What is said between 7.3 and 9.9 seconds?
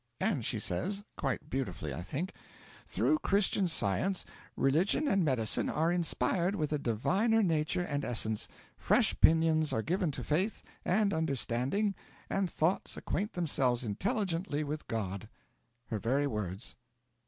nature and essence, fresh pinions are